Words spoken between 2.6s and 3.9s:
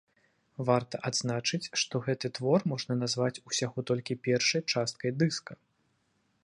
можна назваць усяго